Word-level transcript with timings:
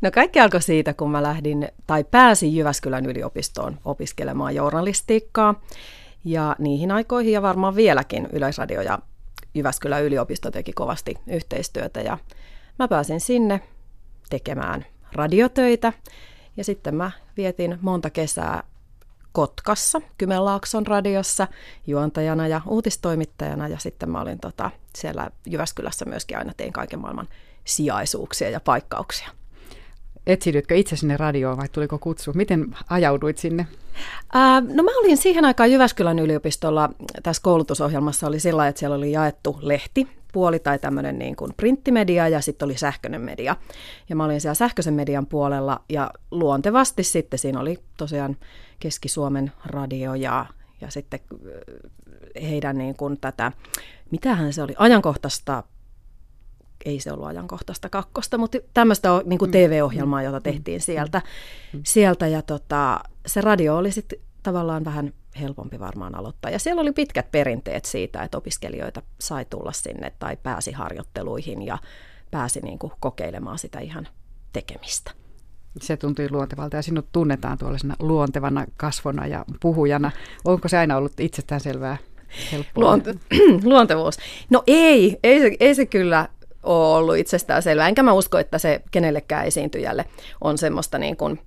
No 0.00 0.10
kaikki 0.10 0.40
alkoi 0.40 0.62
siitä, 0.62 0.94
kun 0.94 1.10
mä 1.10 1.22
lähdin 1.22 1.68
tai 1.86 2.04
pääsin 2.04 2.56
Jyväskylän 2.56 3.06
yliopistoon 3.06 3.78
opiskelemaan 3.84 4.54
journalistiikkaa. 4.54 5.62
Ja 6.24 6.56
niihin 6.58 6.90
aikoihin 6.90 7.32
ja 7.32 7.42
varmaan 7.42 7.76
vieläkin 7.76 8.28
Yleisradio 8.32 8.82
ja 8.82 8.98
Jyväskylän 9.54 10.04
yliopisto 10.04 10.50
teki 10.50 10.72
kovasti 10.72 11.14
yhteistyötä 11.26 12.00
ja 12.00 12.18
mä 12.78 12.88
pääsin 12.88 13.20
sinne 13.20 13.60
tekemään 14.30 14.86
radiotöitä 15.12 15.92
ja 16.56 16.64
sitten 16.64 16.94
mä 16.94 17.10
vietin 17.36 17.78
monta 17.80 18.10
kesää 18.10 18.62
Kotkassa, 19.32 20.00
Kymenlaakson 20.18 20.86
radiossa 20.86 21.48
juontajana 21.86 22.48
ja 22.48 22.60
uutistoimittajana 22.66 23.68
ja 23.68 23.78
sitten 23.78 24.10
mä 24.10 24.20
olin 24.20 24.40
tota, 24.40 24.70
siellä 24.96 25.30
Jyväskylässä 25.46 26.04
myöskin 26.04 26.38
aina 26.38 26.52
tein 26.56 26.72
kaiken 26.72 26.98
maailman 26.98 27.28
sijaisuuksia 27.64 28.50
ja 28.50 28.60
paikkauksia. 28.60 29.39
Etsidytkö 30.26 30.74
itse 30.74 30.96
sinne 30.96 31.16
radioon 31.16 31.56
vai 31.56 31.68
tuliko 31.68 31.98
kutsu? 31.98 32.32
Miten 32.34 32.76
ajauduit 32.90 33.38
sinne? 33.38 33.66
Ää, 34.32 34.60
no 34.60 34.82
mä 34.82 34.98
olin 34.98 35.16
siihen 35.16 35.44
aikaan 35.44 35.72
Jyväskylän 35.72 36.18
yliopistolla, 36.18 36.90
tässä 37.22 37.42
koulutusohjelmassa 37.42 38.26
oli 38.26 38.40
sillä 38.40 38.68
että 38.68 38.78
siellä 38.78 38.96
oli 38.96 39.12
jaettu 39.12 39.58
lehti, 39.60 40.08
puoli 40.32 40.58
tai 40.58 40.78
tämmöinen 40.78 41.18
niin 41.18 41.36
kuin 41.36 41.54
printtimedia 41.56 42.28
ja 42.28 42.40
sitten 42.40 42.66
oli 42.66 42.76
sähköinen 42.76 43.20
media. 43.20 43.56
Ja 44.08 44.16
mä 44.16 44.24
olin 44.24 44.40
siellä 44.40 44.54
sähköisen 44.54 44.94
median 44.94 45.26
puolella 45.26 45.80
ja 45.88 46.10
luontevasti 46.30 47.02
sitten 47.02 47.38
siinä 47.38 47.60
oli 47.60 47.78
tosiaan 47.96 48.36
Keski-Suomen 48.78 49.52
radio 49.64 50.14
ja, 50.14 50.46
ja 50.80 50.90
sitten 50.90 51.20
heidän 52.42 52.78
niin 52.78 52.96
kuin 52.96 53.20
tätä, 53.20 53.52
mitähän 54.10 54.52
se 54.52 54.62
oli, 54.62 54.74
ajankohtaista 54.78 55.62
ei 56.84 57.00
se 57.00 57.12
ollut 57.12 57.26
ajankohtaista 57.26 57.88
kakkosta, 57.88 58.38
mutta 58.38 58.58
tämmöistä 58.74 59.08
niin 59.24 59.38
kuin 59.38 59.48
mm. 59.48 59.52
TV-ohjelmaa, 59.52 60.22
jota 60.22 60.38
mm. 60.38 60.42
tehtiin 60.42 60.80
sieltä. 60.80 61.22
Mm. 61.72 61.80
sieltä 61.84 62.26
ja 62.26 62.42
tota, 62.42 63.00
se 63.26 63.40
radio 63.40 63.76
oli 63.76 63.92
sitten 63.92 64.18
tavallaan 64.42 64.84
vähän 64.84 65.12
helpompi 65.40 65.78
varmaan 65.78 66.14
aloittaa. 66.14 66.50
Ja 66.50 66.58
siellä 66.58 66.82
oli 66.82 66.92
pitkät 66.92 67.30
perinteet 67.32 67.84
siitä, 67.84 68.22
että 68.22 68.38
opiskelijoita 68.38 69.02
sai 69.20 69.44
tulla 69.44 69.72
sinne 69.72 70.12
tai 70.18 70.36
pääsi 70.42 70.72
harjoitteluihin 70.72 71.62
ja 71.62 71.78
pääsi 72.30 72.60
niin 72.60 72.78
kuin 72.78 72.92
kokeilemaan 73.00 73.58
sitä 73.58 73.78
ihan 73.80 74.08
tekemistä. 74.52 75.12
Se 75.80 75.96
tuntui 75.96 76.30
luontevalta 76.30 76.76
ja 76.76 76.82
sinut 76.82 77.06
tunnetaan 77.12 77.58
tuollaisena 77.58 77.96
luontevana 77.98 78.66
kasvona 78.76 79.26
ja 79.26 79.44
puhujana. 79.60 80.10
Onko 80.44 80.68
se 80.68 80.78
aina 80.78 80.96
ollut 80.96 81.20
itsestään 81.20 81.60
selvää? 81.60 81.96
Luonte- 82.76 83.18
luontevuus. 83.70 84.16
No 84.50 84.62
ei, 84.66 85.18
ei 85.22 85.40
se, 85.40 85.56
ei 85.60 85.74
se 85.74 85.86
kyllä 85.86 86.28
ole 86.62 86.96
ollut 86.96 87.16
itsestään 87.16 87.62
selvää. 87.62 87.88
Enkä 87.88 88.02
mä 88.02 88.12
usko, 88.12 88.38
että 88.38 88.58
se 88.58 88.82
kenellekään 88.90 89.46
esiintyjälle 89.46 90.04
on 90.40 90.58
semmoista 90.58 90.98
niin 90.98 91.16
kuin 91.16 91.40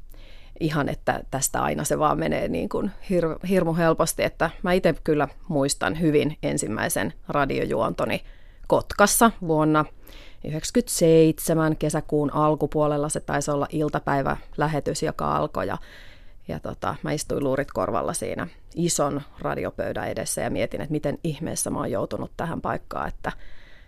ihan, 0.59 0.89
että 0.89 1.23
tästä 1.31 1.61
aina 1.61 1.83
se 1.83 1.99
vaan 1.99 2.19
menee 2.19 2.47
niin 2.47 2.69
kuin 2.69 2.91
hir- 3.09 3.47
hirmu 3.47 3.73
helposti. 3.73 4.23
Että 4.23 4.49
mä 4.63 4.73
itse 4.73 4.95
kyllä 5.03 5.27
muistan 5.47 5.99
hyvin 5.99 6.37
ensimmäisen 6.43 7.13
radiojuontoni 7.27 8.23
Kotkassa 8.67 9.31
vuonna 9.47 9.83
1997 9.83 11.75
kesäkuun 11.77 12.33
alkupuolella. 12.33 13.09
Se 13.09 13.19
taisi 13.19 13.51
olla 13.51 13.67
iltapäivälähetys, 13.69 15.03
joka 15.03 15.35
alkoi 15.35 15.67
ja, 15.67 15.77
ja 16.47 16.59
tota, 16.59 16.95
mä 17.03 17.11
istuin 17.11 17.43
luurit 17.43 17.71
korvalla 17.71 18.13
siinä 18.13 18.47
ison 18.75 19.21
radiopöydän 19.39 20.09
edessä 20.09 20.41
ja 20.41 20.49
mietin, 20.49 20.81
että 20.81 20.91
miten 20.91 21.17
ihmeessä 21.23 21.69
mä 21.69 21.79
oon 21.79 21.91
joutunut 21.91 22.31
tähän 22.37 22.61
paikkaan, 22.61 23.07
että, 23.07 23.31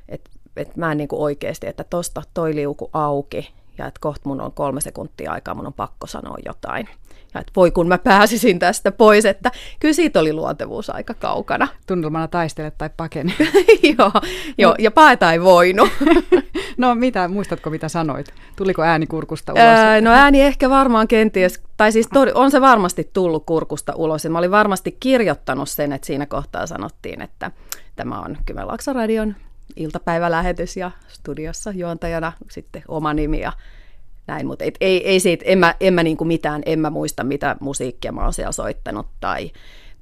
että 0.09 0.31
että 0.57 0.79
mä 0.79 0.91
en 0.91 0.97
niin 0.97 1.07
kuin 1.07 1.21
oikeasti, 1.21 1.67
että 1.67 1.83
tosta 1.83 2.21
toi 2.33 2.55
liuku 2.55 2.89
auki 2.93 3.53
ja 3.77 3.87
että 3.87 3.99
kohta 3.99 4.29
mun 4.29 4.41
on 4.41 4.51
kolme 4.51 4.81
sekuntia 4.81 5.31
aikaa, 5.31 5.55
mun 5.55 5.67
on 5.67 5.73
pakko 5.73 6.07
sanoa 6.07 6.37
jotain. 6.45 6.89
Ja 7.33 7.41
että 7.41 7.51
voi 7.55 7.71
kun 7.71 7.87
mä 7.87 7.97
pääsisin 7.97 8.59
tästä 8.59 8.91
pois, 8.91 9.25
että 9.25 9.51
kyllä 9.79 9.93
siitä 9.93 10.19
oli 10.19 10.33
luontevuus 10.33 10.89
aika 10.89 11.13
kaukana. 11.13 11.67
Tunnelmana 11.87 12.27
taistele 12.27 12.71
tai 12.71 12.89
pakene. 12.97 13.33
joo, 13.97 14.11
joo, 14.57 14.75
ja 14.79 14.91
paeta 14.91 15.31
ei 15.31 15.41
voinut. 15.41 15.89
no 16.77 16.95
mitä, 16.95 17.27
muistatko 17.27 17.69
mitä 17.69 17.89
sanoit? 17.89 18.33
Tuliko 18.55 18.81
ääni 18.81 19.07
kurkusta 19.07 19.53
ulos? 19.53 19.63
Öö, 19.63 20.01
no 20.01 20.11
ääni 20.11 20.41
ehkä 20.41 20.69
varmaan 20.69 21.07
kenties, 21.07 21.61
tai 21.77 21.91
siis 21.91 22.07
tod- 22.07 22.31
on 22.33 22.51
se 22.51 22.61
varmasti 22.61 23.09
tullut 23.13 23.45
kurkusta 23.45 23.93
ulos. 23.95 24.23
Ja 24.23 24.29
mä 24.29 24.37
olin 24.37 24.51
varmasti 24.51 24.97
kirjoittanut 24.99 25.69
sen, 25.69 25.93
että 25.93 26.07
siinä 26.07 26.25
kohtaa 26.25 26.67
sanottiin, 26.67 27.21
että 27.21 27.51
tämä 27.95 28.19
on 28.19 28.37
Kymenlaakson 28.45 28.95
radion 28.95 29.35
iltapäivälähetys 29.75 30.77
ja 30.77 30.91
studiossa 31.07 31.71
juontajana 31.71 32.31
sitten 32.51 32.83
oma 32.87 33.13
nimi 33.13 33.39
ja 33.39 33.53
näin, 34.27 34.47
mutta 34.47 34.65
et, 34.65 34.75
ei, 34.81 35.07
ei 35.07 35.19
siitä, 35.19 35.45
en 35.47 35.57
mä, 35.59 35.75
en 35.79 35.93
mä 35.93 36.03
niinku 36.03 36.25
mitään, 36.25 36.61
en 36.65 36.79
mä 36.79 36.89
muista 36.89 37.23
mitä 37.23 37.55
musiikkia 37.59 38.11
mä 38.11 38.23
oon 38.23 38.33
siellä 38.33 38.51
soittanut 38.51 39.07
tai, 39.19 39.51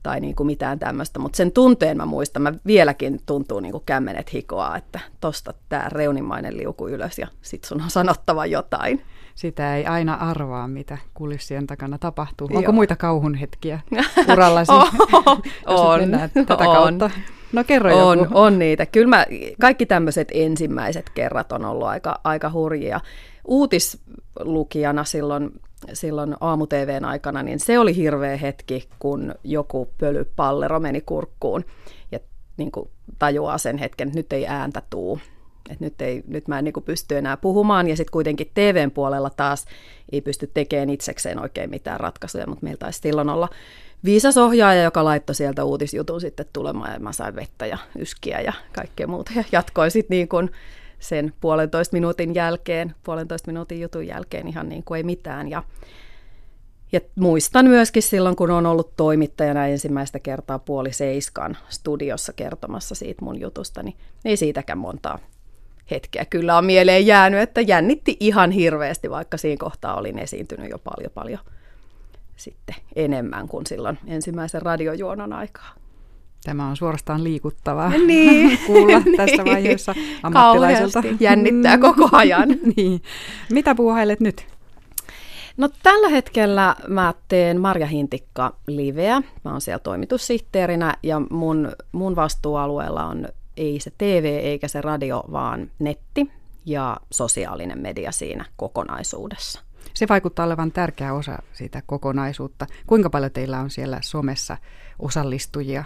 tai 0.03 0.19
niinku 0.19 0.43
mitään 0.43 0.79
tämmöistä, 0.79 1.19
mutta 1.19 1.37
sen 1.37 1.51
tunteen 1.51 1.97
mä 1.97 2.05
muistan, 2.05 2.41
mä 2.41 2.53
vieläkin 2.65 3.19
tuntuu 3.25 3.59
niinku 3.59 3.83
kämmenet 3.85 4.33
hikoa, 4.33 4.77
että 4.77 4.99
tosta 5.19 5.53
tää 5.69 5.89
reunimainen 5.89 6.57
liuku 6.57 6.87
ylös 6.87 7.19
ja 7.19 7.27
sit 7.41 7.63
sun 7.63 7.81
on 7.81 7.89
sanottava 7.89 8.45
jotain. 8.45 9.01
Sitä 9.35 9.75
ei 9.75 9.85
aina 9.85 10.13
arvaa, 10.13 10.67
mitä 10.67 10.97
kulissien 11.13 11.67
takana 11.67 11.97
tapahtuu. 11.97 12.47
Onko 12.47 12.61
Joo. 12.61 12.71
muita 12.71 12.95
kauhun 12.95 13.35
hetkiä 13.35 13.79
urallasi, 14.33 14.71
on, 14.75 14.91
on, 15.65 16.01
tätä 16.33 16.69
on. 16.69 16.75
kautta? 16.75 17.09
No 17.53 17.63
kerro 17.63 18.07
on, 18.07 18.17
joku. 18.17 18.31
On 18.33 18.59
niitä. 18.59 18.85
Kyllä 18.85 19.07
mä, 19.07 19.25
kaikki 19.61 19.85
tämmöiset 19.85 20.27
ensimmäiset 20.33 21.09
kerrat 21.09 21.51
on 21.51 21.65
ollut 21.65 21.87
aika, 21.87 22.19
aika 22.23 22.51
hurjia. 22.51 23.01
Uutislukijana 23.45 25.03
silloin, 25.03 25.51
silloin 25.93 26.35
aamu-TVn 26.39 27.05
aikana, 27.05 27.43
niin 27.43 27.59
se 27.59 27.79
oli 27.79 27.95
hirveä 27.95 28.37
hetki, 28.37 28.89
kun 28.99 29.35
joku 29.43 29.89
pölypallero 29.97 30.79
meni 30.79 31.01
kurkkuun 31.01 31.65
ja 32.11 32.19
niin 32.57 32.71
kuin 32.71 32.89
tajuaa 33.19 33.57
sen 33.57 33.77
hetken, 33.77 34.07
että 34.07 34.19
nyt 34.19 34.33
ei 34.33 34.47
ääntä 34.47 34.81
tuu. 34.89 35.19
Et 35.69 35.79
nyt, 35.79 36.01
ei, 36.01 36.23
nyt 36.27 36.47
mä 36.47 36.59
en 36.59 36.65
niin 36.65 36.73
pysty 36.85 37.17
enää 37.17 37.37
puhumaan, 37.37 37.87
ja 37.87 37.95
sitten 37.95 38.11
kuitenkin 38.11 38.51
TVn 38.53 38.91
puolella 38.91 39.29
taas 39.29 39.65
ei 40.11 40.21
pysty 40.21 40.51
tekemään 40.53 40.89
itsekseen 40.89 41.41
oikein 41.41 41.69
mitään 41.69 41.99
ratkaisuja, 41.99 42.47
mutta 42.47 42.63
meillä 42.63 42.77
taisi 42.77 42.99
silloin 42.99 43.29
olla 43.29 43.49
viisas 44.03 44.37
ohjaaja, 44.37 44.83
joka 44.83 45.03
laittoi 45.03 45.35
sieltä 45.35 45.63
uutisjutun 45.63 46.21
sitten 46.21 46.45
tulemaan 46.53 46.93
ja 46.93 46.99
mä 46.99 47.11
sain 47.11 47.35
vettä 47.35 47.65
ja 47.65 47.77
yskiä 47.99 48.41
ja 48.41 48.53
kaikkea 48.75 49.07
muuta. 49.07 49.31
Ja 49.35 49.43
jatkoin 49.51 49.91
sitten 49.91 50.15
niin 50.15 50.27
kuin 50.27 50.51
sen 51.03 51.33
puolentoista 51.41 51.93
minuutin 51.93 52.35
jälkeen, 52.35 52.95
puolentoista 53.03 53.51
minuutin 53.51 53.81
jutun 53.81 54.07
jälkeen 54.07 54.47
ihan 54.47 54.69
niin 54.69 54.83
kuin 54.83 54.97
ei 54.97 55.03
mitään. 55.03 55.49
Ja, 55.49 55.63
ja 56.91 57.01
muistan 57.15 57.65
myöskin 57.65 58.03
silloin, 58.03 58.35
kun 58.35 58.51
on 58.51 58.65
ollut 58.65 58.95
toimittajana 58.95 59.67
ensimmäistä 59.67 60.19
kertaa 60.19 60.59
puoli 60.59 60.93
seiskan 60.93 61.57
studiossa 61.69 62.33
kertomassa 62.33 62.95
siitä 62.95 63.25
mun 63.25 63.41
jutusta, 63.41 63.83
niin 63.83 63.95
ei 64.25 64.37
siitäkään 64.37 64.77
montaa 64.77 65.19
hetkeä 65.91 66.25
kyllä 66.25 66.57
on 66.57 66.65
mieleen 66.65 67.05
jäänyt, 67.05 67.39
että 67.39 67.61
jännitti 67.61 68.17
ihan 68.19 68.51
hirveästi, 68.51 69.09
vaikka 69.09 69.37
siinä 69.37 69.57
kohtaa 69.59 69.95
olin 69.95 70.19
esiintynyt 70.19 70.69
jo 70.69 70.79
paljon 70.79 71.11
paljon 71.13 71.39
sitten 72.35 72.75
enemmän 72.95 73.47
kuin 73.47 73.65
silloin 73.65 73.99
ensimmäisen 74.07 74.61
radiojuonon 74.61 75.33
aikaa. 75.33 75.82
Tämä 76.43 76.67
on 76.67 76.77
suorastaan 76.77 77.23
liikuttavaa 77.23 77.89
niin. 78.07 78.59
kuulla 78.67 79.01
tässä 79.17 79.35
niin. 79.43 79.53
vaiheessa 79.53 79.95
ammattilaiselta. 80.23 81.01
Kauheasti 81.01 81.23
jännittää 81.23 81.77
koko 81.77 82.09
ajan. 82.11 82.49
niin. 82.75 83.01
Mitä 83.51 83.75
puuhailet 83.75 84.19
nyt? 84.19 84.45
No 85.57 85.69
tällä 85.83 86.09
hetkellä 86.09 86.75
mä 86.87 87.13
teen 87.27 87.61
Marja 87.61 87.87
Hintikka 87.87 88.55
liveä. 88.67 89.21
Mä 89.45 89.51
oon 89.51 89.61
siellä 89.61 89.79
toimitussihteerinä 89.79 90.93
ja 91.03 91.21
mun, 91.29 91.71
mun 91.91 92.15
vastuualueella 92.15 93.05
on 93.05 93.27
ei 93.57 93.79
se 93.79 93.91
TV 93.97 94.39
eikä 94.43 94.67
se 94.67 94.81
radio, 94.81 95.23
vaan 95.31 95.71
netti 95.79 96.31
ja 96.65 96.97
sosiaalinen 97.11 97.79
media 97.79 98.11
siinä 98.11 98.45
kokonaisuudessa. 98.55 99.61
Se 99.93 100.07
vaikuttaa 100.09 100.45
olevan 100.45 100.71
tärkeä 100.71 101.13
osa 101.13 101.39
siitä 101.53 101.81
kokonaisuutta. 101.85 102.67
Kuinka 102.87 103.09
paljon 103.09 103.31
teillä 103.31 103.59
on 103.59 103.69
siellä 103.69 103.99
somessa 104.01 104.57
osallistujia? 104.99 105.83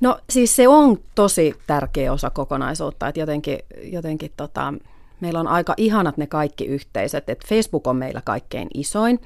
No 0.00 0.18
siis 0.30 0.56
se 0.56 0.68
on 0.68 0.98
tosi 1.14 1.54
tärkeä 1.66 2.12
osa 2.12 2.30
kokonaisuutta, 2.30 3.08
että 3.08 3.20
jotenkin, 3.20 3.58
jotenkin 3.82 4.32
tota, 4.36 4.74
meillä 5.20 5.40
on 5.40 5.48
aika 5.48 5.74
ihanat 5.76 6.16
ne 6.16 6.26
kaikki 6.26 6.64
yhteisöt, 6.64 7.28
että 7.28 7.46
Facebook 7.48 7.86
on 7.86 7.96
meillä 7.96 8.22
kaikkein 8.24 8.68
isoin, 8.74 9.20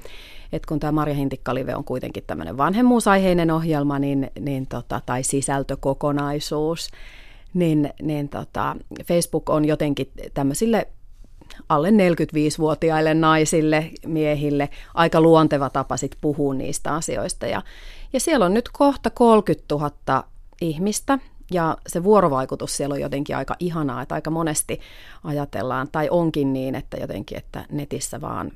että 0.51 0.67
kun 0.67 0.79
tämä 0.79 0.91
Marja 0.91 1.15
Hintikka-live 1.15 1.75
on 1.75 1.83
kuitenkin 1.83 2.23
tämmöinen 2.27 2.57
vanhemmuusaiheinen 2.57 3.51
ohjelma 3.51 3.99
niin, 3.99 4.31
niin 4.39 4.67
tota, 4.67 5.01
tai 5.05 5.23
sisältökokonaisuus, 5.23 6.89
niin, 7.53 7.93
niin 8.01 8.29
tota, 8.29 8.75
Facebook 9.05 9.49
on 9.49 9.65
jotenkin 9.65 10.11
tämmöisille 10.33 10.87
alle 11.69 11.89
45-vuotiaille 11.89 13.13
naisille, 13.13 13.91
miehille. 14.05 14.69
Aika 14.93 15.21
luonteva 15.21 15.69
tapa 15.69 15.97
sit 15.97 16.15
puhua 16.21 16.53
niistä 16.53 16.93
asioista. 16.93 17.47
Ja, 17.47 17.61
ja 18.13 18.19
siellä 18.19 18.45
on 18.45 18.53
nyt 18.53 18.69
kohta 18.73 19.09
30 19.09 19.75
000 19.75 20.23
ihmistä, 20.61 21.19
Ja 21.51 21.77
se 21.87 22.03
vuorovaikutus 22.03 22.77
siellä 22.77 22.93
on 22.93 23.01
jotenkin 23.01 23.35
aika 23.35 23.55
ihanaa, 23.59 24.01
että 24.01 24.15
aika 24.15 24.29
monesti 24.31 24.79
ajatellaan, 25.23 25.87
tai 25.91 26.07
onkin 26.11 26.53
niin, 26.53 26.75
että 26.75 26.97
jotenkin, 26.97 27.37
että 27.37 27.65
netissä 27.71 28.21
vaan 28.21 28.51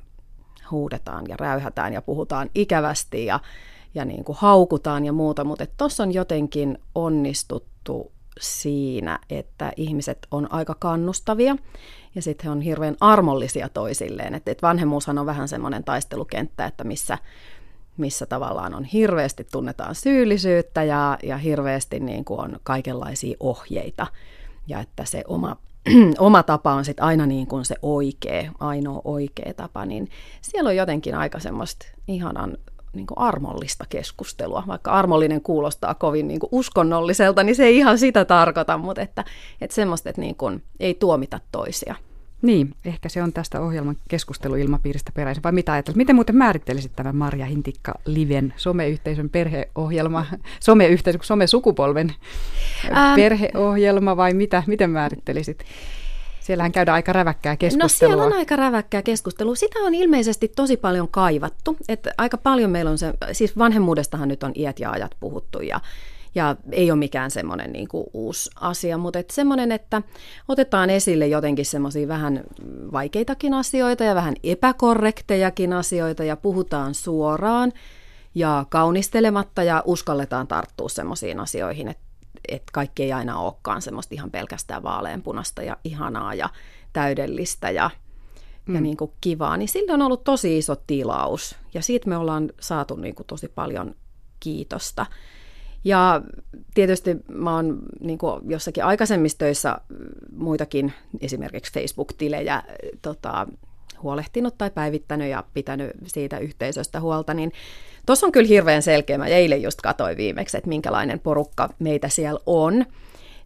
huudetaan 0.70 1.24
ja 1.28 1.36
räyhätään 1.36 1.92
ja 1.92 2.02
puhutaan 2.02 2.50
ikävästi 2.54 3.26
ja, 3.26 3.40
ja 3.94 4.04
niin 4.04 4.24
kuin 4.24 4.38
haukutaan 4.40 5.04
ja 5.04 5.12
muuta, 5.12 5.44
mutta 5.44 5.66
tuossa 5.76 6.02
on 6.02 6.14
jotenkin 6.14 6.78
onnistuttu 6.94 8.12
siinä, 8.40 9.18
että 9.30 9.72
ihmiset 9.76 10.26
on 10.30 10.52
aika 10.52 10.74
kannustavia 10.78 11.56
ja 12.14 12.22
sitten 12.22 12.44
he 12.44 12.50
on 12.50 12.60
hirveän 12.60 12.96
armollisia 13.00 13.68
toisilleen. 13.68 14.34
Että 14.34 14.50
et 14.50 14.62
vanhemmuushan 14.62 15.18
on 15.18 15.26
vähän 15.26 15.48
semmoinen 15.48 15.84
taistelukenttä, 15.84 16.66
että 16.66 16.84
missä, 16.84 17.18
missä 17.96 18.26
tavallaan 18.26 18.74
on 18.74 18.84
hirveästi 18.84 19.46
tunnetaan 19.52 19.94
syyllisyyttä 19.94 20.82
ja, 20.82 21.18
ja 21.22 21.38
hirveästi 21.38 22.00
niin 22.00 22.24
kuin 22.24 22.40
on 22.40 22.60
kaikenlaisia 22.62 23.36
ohjeita 23.40 24.06
ja 24.66 24.80
että 24.80 25.04
se 25.04 25.24
oma 25.28 25.56
oma 26.18 26.42
tapa 26.42 26.72
on 26.72 26.84
sitten 26.84 27.04
aina 27.04 27.26
niin 27.26 27.46
kuin 27.46 27.64
se 27.64 27.76
oikea, 27.82 28.52
ainoa 28.60 29.00
oikea 29.04 29.54
tapa, 29.54 29.86
niin 29.86 30.08
siellä 30.42 30.68
on 30.68 30.76
jotenkin 30.76 31.14
aika 31.14 31.38
semmoista 31.38 31.86
ihanan 32.08 32.56
niin 32.94 33.06
kuin 33.06 33.18
armollista 33.18 33.84
keskustelua. 33.88 34.64
Vaikka 34.66 34.90
armollinen 34.90 35.40
kuulostaa 35.40 35.94
kovin 35.94 36.28
niin 36.28 36.40
kuin 36.40 36.48
uskonnolliselta, 36.52 37.42
niin 37.42 37.56
se 37.56 37.64
ei 37.64 37.76
ihan 37.76 37.98
sitä 37.98 38.24
tarkoita, 38.24 38.78
mutta 38.78 39.02
että, 39.02 39.24
että 39.60 39.74
semmoista, 39.74 40.08
että 40.08 40.20
niin 40.20 40.36
kuin 40.36 40.62
ei 40.80 40.94
tuomita 40.94 41.40
toisia. 41.52 41.94
Niin, 42.44 42.74
ehkä 42.84 43.08
se 43.08 43.22
on 43.22 43.32
tästä 43.32 43.60
ohjelman 43.60 43.96
keskusteluilmapiiristä 44.08 45.12
peräisin. 45.14 45.42
Vai 45.42 45.52
mitä 45.52 45.72
ajattelet? 45.72 45.96
Miten 45.96 46.14
muuten 46.14 46.36
määrittelisit 46.36 46.92
tämän 46.96 47.16
Marja 47.16 47.46
Hintikka 47.46 47.94
Liven 48.06 48.54
someyhteisön 48.56 49.30
perheohjelma, 49.30 50.26
someyhteisön, 50.60 51.20
somesukupolven 51.24 52.14
ähm, 52.84 53.14
perheohjelma 53.16 54.16
vai 54.16 54.34
mitä? 54.34 54.62
Miten 54.66 54.90
määrittelisit? 54.90 55.64
Siellähän 56.44 56.72
käydään 56.72 56.94
aika 56.94 57.12
räväkkää 57.12 57.56
keskustelua. 57.56 58.14
No 58.14 58.18
siellä 58.18 58.24
on 58.24 58.32
aika 58.32 58.56
räväkkää 58.56 59.02
keskustelua. 59.02 59.54
Sitä 59.54 59.78
on 59.78 59.94
ilmeisesti 59.94 60.48
tosi 60.48 60.76
paljon 60.76 61.08
kaivattu. 61.08 61.76
Että 61.88 62.14
aika 62.18 62.38
paljon 62.38 62.70
meillä 62.70 62.90
on 62.90 62.98
se, 62.98 63.14
siis 63.32 63.58
vanhemmuudestahan 63.58 64.28
nyt 64.28 64.42
on 64.42 64.52
iät 64.56 64.80
ja 64.80 64.90
ajat 64.90 65.16
puhuttu 65.20 65.60
ja 65.60 65.80
ja 66.34 66.56
ei 66.72 66.90
ole 66.90 66.98
mikään 66.98 67.30
semmoinen 67.30 67.72
niin 67.72 67.88
kuin 67.88 68.04
uusi 68.12 68.50
asia, 68.60 68.98
mutta 68.98 69.18
että 69.18 69.34
semmoinen, 69.34 69.72
että 69.72 70.02
otetaan 70.48 70.90
esille 70.90 71.26
jotenkin 71.26 71.66
semmoisia 71.66 72.08
vähän 72.08 72.40
vaikeitakin 72.92 73.54
asioita 73.54 74.04
ja 74.04 74.14
vähän 74.14 74.34
epäkorrektejakin 74.42 75.72
asioita 75.72 76.24
ja 76.24 76.36
puhutaan 76.36 76.94
suoraan 76.94 77.72
ja 78.34 78.66
kaunistelematta 78.68 79.62
ja 79.62 79.82
uskalletaan 79.86 80.46
tarttua 80.46 80.88
semmoisiin 80.88 81.40
asioihin, 81.40 81.88
että, 81.88 82.04
että 82.48 82.72
kaikki 82.72 83.02
ei 83.02 83.12
aina 83.12 83.38
olekaan 83.38 83.82
semmoista 83.82 84.14
ihan 84.14 84.30
pelkästään 84.30 84.82
vaaleanpunasta 84.82 85.62
ja 85.62 85.76
ihanaa 85.84 86.34
ja 86.34 86.48
täydellistä 86.92 87.70
ja 87.70 87.90
ja 88.68 88.74
mm. 88.74 88.82
niin 88.82 88.96
kuin 88.96 89.12
kivaa, 89.20 89.56
niin 89.56 89.68
sillä 89.68 89.94
on 89.94 90.02
ollut 90.02 90.24
tosi 90.24 90.58
iso 90.58 90.76
tilaus. 90.76 91.56
Ja 91.74 91.82
siitä 91.82 92.08
me 92.08 92.16
ollaan 92.16 92.52
saatu 92.60 92.96
niin 92.96 93.14
kuin 93.14 93.26
tosi 93.26 93.48
paljon 93.48 93.94
kiitosta. 94.40 95.06
Ja 95.84 96.22
tietysti 96.74 97.16
mä 97.28 97.54
oon 97.54 97.78
niin 98.00 98.18
jossakin 98.48 98.84
aikaisemmissa 98.84 99.38
töissä 99.38 99.78
muitakin 100.36 100.92
esimerkiksi 101.20 101.72
Facebook-tilejä 101.72 102.62
tota, 103.02 103.46
huolehtinut 104.04 104.58
tai 104.58 104.70
päivittänyt 104.70 105.30
ja 105.30 105.44
pitänyt 105.54 105.90
siitä 106.06 106.38
yhteisöstä 106.38 107.00
huolta, 107.00 107.34
niin 107.34 107.52
tuossa 108.06 108.26
on 108.26 108.32
kyllä 108.32 108.48
hirveän 108.48 108.82
selkeä. 108.82 109.18
Mä 109.18 109.26
eilen 109.26 109.62
just 109.62 109.80
katsoin 109.80 110.16
viimeksi, 110.16 110.56
että 110.56 110.68
minkälainen 110.68 111.20
porukka 111.20 111.68
meitä 111.78 112.08
siellä 112.08 112.40
on. 112.46 112.86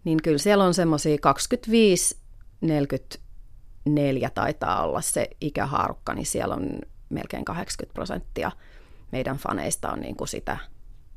Niin 0.05 0.23
kyllä 0.23 0.39
siellä 0.39 0.65
on 0.65 0.75
semmoisia 0.75 1.19
25 1.21 2.17
44 2.61 4.31
taitaa 4.31 4.83
olla 4.83 5.01
se 5.01 5.31
ikähaarukka, 5.41 6.15
niin 6.15 6.27
siellä 6.27 6.55
on 6.55 6.69
melkein 7.09 7.45
80 7.45 7.95
prosenttia 7.95 8.53
meidän 9.13 9.37
faneista 9.37 9.91
on 9.91 10.01
niin 10.01 10.17
kuin 10.17 10.29
sitä 10.29 10.59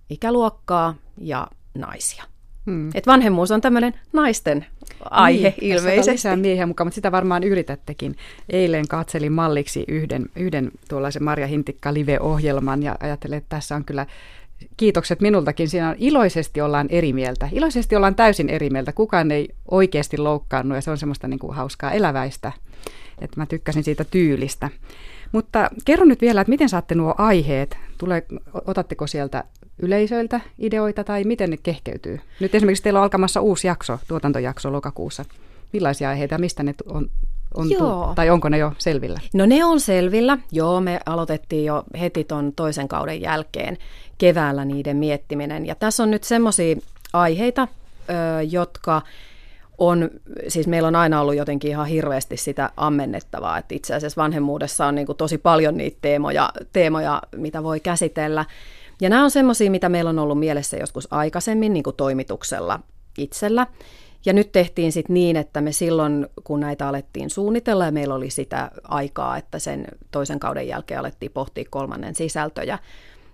ikäluokkaa 0.10 0.96
ja 1.18 1.48
naisia. 1.74 2.24
Hmm. 2.66 2.90
Et 2.94 3.08
vanhemmuus 3.08 3.52
on 3.52 3.62
tämmöinen 3.62 3.94
naisten 4.14 4.66
aihe 5.10 5.54
niin, 5.62 5.74
ilmeisesti. 5.74 6.12
lisää 6.12 6.36
miehiä 6.36 6.66
mukaan, 6.66 6.88
mutta 6.88 6.96
sitä 6.96 7.12
varmaan 7.12 7.44
yritättekin. 7.44 8.16
Eilen 8.50 8.88
katselin 8.88 9.32
malliksi 9.32 9.86
yhden, 9.88 10.26
yhden 10.36 10.72
tuollaisen 10.90 11.24
Marja 11.24 11.48
Hintikka 11.48 11.94
live-ohjelman 11.94 12.84
ja 12.84 12.96
ajattelin, 13.00 13.38
että 13.38 13.50
tässä 13.50 13.76
on 13.76 13.86
kyllä 13.86 14.06
kiitokset 14.78 15.22
minultakin. 15.22 15.70
Siinä 15.70 15.90
on 15.90 15.96
iloisesti 15.98 16.62
ollaan 16.62 16.88
eri 16.90 17.14
mieltä. 17.14 17.50
Iloisesti 17.52 17.96
ollaan 17.96 18.16
täysin 18.16 18.50
eri 18.50 18.70
mieltä. 18.70 18.92
Kukaan 18.92 19.32
ei 19.32 19.50
oikeasti 19.72 20.18
loukkaannut 20.18 20.76
ja 20.76 20.82
se 20.82 20.92
on 20.92 20.98
semmoista 20.98 21.28
niin 21.28 21.40
kuin 21.40 21.56
hauskaa 21.56 21.92
eläväistä. 21.92 22.52
Että 23.22 23.40
mä 23.40 23.46
tykkäsin 23.46 23.84
siitä 23.84 24.04
tyylistä. 24.04 24.70
Mutta 25.32 25.70
kerro 25.86 26.06
nyt 26.06 26.22
vielä, 26.22 26.42
että 26.42 26.50
miten 26.50 26.70
saatte 26.70 26.96
nuo 26.96 27.16
aiheet? 27.18 27.78
Tule, 27.98 28.26
otatteko 28.66 29.08
sieltä 29.08 29.44
yleisöiltä 29.82 30.42
ideoita 30.60 31.04
tai 31.04 31.24
miten 31.24 31.50
ne 31.50 31.58
kehkeytyy? 31.58 32.20
Nyt 32.40 32.56
esimerkiksi 32.56 32.84
teillä 32.84 33.00
on 33.00 33.04
alkamassa 33.04 33.42
uusi 33.42 33.68
jakso, 33.68 34.00
tuotantojakso 34.08 34.72
lokakuussa. 34.72 35.26
Millaisia 35.74 36.10
aiheita, 36.10 36.38
mistä 36.38 36.64
ne 36.64 36.76
on, 36.86 37.10
on 37.54 37.70
tu- 37.70 38.16
tai 38.16 38.30
onko 38.30 38.50
ne 38.50 38.58
jo 38.58 38.74
selvillä? 38.78 39.20
No 39.34 39.46
ne 39.46 39.66
on 39.66 39.80
selvillä. 39.80 40.38
Joo, 40.52 40.82
me 40.82 41.00
aloitettiin 41.06 41.66
jo 41.66 41.84
heti 42.00 42.24
ton 42.24 42.54
toisen 42.56 42.88
kauden 42.88 43.22
jälkeen 43.22 43.78
keväällä 44.18 44.66
niiden 44.66 44.98
miettiminen. 44.98 45.66
Ja 45.66 45.76
tässä 45.76 46.04
on 46.04 46.12
nyt 46.12 46.24
semmoisia 46.24 46.76
aiheita, 47.14 47.68
ö, 48.10 48.42
jotka 48.42 49.02
on, 49.78 50.10
siis 50.48 50.68
meillä 50.68 50.88
on 50.88 50.96
aina 50.96 51.22
ollut 51.22 51.36
jotenkin 51.36 51.72
ihan 51.72 51.88
hirveästi 51.88 52.38
sitä 52.38 52.70
ammennettavaa, 52.78 53.58
että 53.58 53.76
itse 53.76 53.96
asiassa 53.96 54.22
vanhemmuudessa 54.22 54.86
on 54.86 54.96
niin 54.96 55.08
tosi 55.18 55.38
paljon 55.38 55.78
niitä 55.78 55.98
teemoja, 56.02 56.50
teemoja, 56.74 57.22
mitä 57.36 57.64
voi 57.64 57.80
käsitellä. 57.80 58.46
Ja 59.02 59.10
nämä 59.10 59.24
on 59.24 59.32
semmoisia, 59.32 59.72
mitä 59.72 59.90
meillä 59.90 60.10
on 60.10 60.20
ollut 60.20 60.40
mielessä 60.40 60.78
joskus 60.78 61.08
aikaisemmin 61.12 61.74
niin 61.74 61.84
kuin 61.84 61.96
toimituksella 61.96 62.80
itsellä. 63.18 63.68
Ja 64.26 64.34
nyt 64.34 64.52
tehtiin 64.52 64.92
sitten 64.92 65.14
niin, 65.14 65.36
että 65.36 65.62
me 65.62 65.72
silloin, 65.72 66.28
kun 66.44 66.60
näitä 66.60 66.88
alettiin 66.88 67.30
suunnitella 67.30 67.86
ja 67.86 67.92
meillä 67.92 68.16
oli 68.16 68.30
sitä 68.30 68.72
aikaa, 68.84 69.38
että 69.38 69.60
sen 69.60 69.88
toisen 70.12 70.40
kauden 70.40 70.68
jälkeen 70.68 71.00
alettiin 71.00 71.32
pohtia 71.32 71.64
kolmannen 71.70 72.16
sisältöjä, 72.16 72.80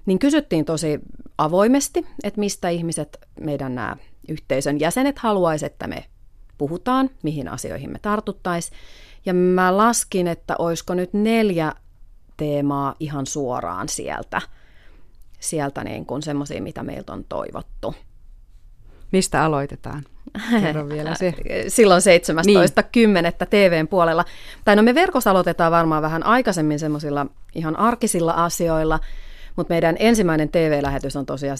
niin 0.05 0.19
kysyttiin 0.19 0.65
tosi 0.65 0.99
avoimesti, 1.37 2.05
että 2.23 2.39
mistä 2.39 2.69
ihmiset, 2.69 3.17
meidän 3.39 3.75
nämä 3.75 3.97
yhteisön 4.29 4.79
jäsenet 4.79 5.19
haluaisivat, 5.19 5.71
että 5.71 5.87
me 5.87 6.05
puhutaan, 6.57 7.09
mihin 7.23 7.47
asioihin 7.47 7.91
me 7.91 7.99
tartuttaisiin. 8.01 8.77
Ja 9.25 9.33
mä 9.33 9.77
laskin, 9.77 10.27
että 10.27 10.55
olisiko 10.59 10.93
nyt 10.93 11.13
neljä 11.13 11.73
teemaa 12.37 12.95
ihan 12.99 13.25
suoraan 13.25 13.89
sieltä, 13.89 14.41
sieltä 15.39 15.83
niin 15.83 16.05
kuin 16.05 16.21
semmoisia, 16.21 16.61
mitä 16.61 16.83
meiltä 16.83 17.13
on 17.13 17.25
toivottu. 17.29 17.95
Mistä 19.11 19.43
aloitetaan? 19.43 20.03
Kerro 20.61 20.89
vielä 20.89 21.15
se. 21.15 21.33
Silloin 21.67 22.01
17.10. 22.01 22.45
Niin. 22.45 23.33
TVn 23.49 23.87
puolella. 23.87 24.25
Tai 24.65 24.75
no 24.75 24.83
me 24.83 24.95
verkossa 24.95 25.31
aloitetaan 25.31 25.71
varmaan 25.71 26.01
vähän 26.01 26.25
aikaisemmin 26.25 26.79
semmoisilla 26.79 27.25
ihan 27.55 27.75
arkisilla 27.79 28.31
asioilla, 28.31 28.99
mutta 29.55 29.73
meidän 29.73 29.95
ensimmäinen 29.99 30.49
TV-lähetys 30.49 31.15
on 31.15 31.25
tosiaan 31.25 31.57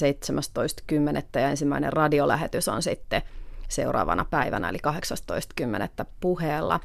17.10. 0.91 1.41
ja 1.41 1.49
ensimmäinen 1.49 1.93
radiolähetys 1.93 2.67
on 2.67 2.83
sitten 2.83 3.21
seuraavana 3.69 4.25
päivänä, 4.29 4.69
eli 4.69 4.77
18.10. 6.01 6.05
puheella. 6.19 6.79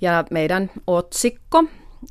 Ja 0.00 0.24
meidän 0.30 0.70
otsikko 0.86 1.64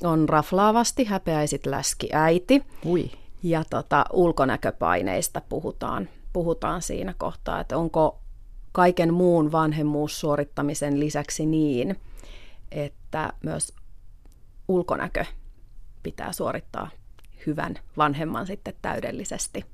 on 0.03 0.29
raflaavasti 0.29 1.05
häpeäisit 1.05 1.65
läski 1.65 2.09
äiti. 2.13 2.63
Ui. 2.85 3.11
Ja 3.45 3.63
tota, 3.69 4.05
ulkonäköpaineista 4.13 5.41
puhutaan, 5.41 6.09
puhutaan 6.33 6.81
siinä 6.81 7.13
kohtaa, 7.17 7.59
että 7.59 7.77
onko 7.77 8.19
kaiken 8.71 9.13
muun 9.13 9.51
vanhemmuussuorittamisen 9.51 10.99
lisäksi 10.99 11.45
niin, 11.45 11.99
että 12.71 13.33
myös 13.43 13.73
ulkonäkö 14.67 15.25
pitää 16.03 16.31
suorittaa 16.31 16.89
hyvän 17.45 17.75
vanhemman 17.97 18.47
sitten 18.47 18.73
täydellisesti. 18.81 19.65